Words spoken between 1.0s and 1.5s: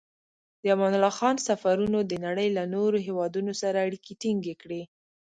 خان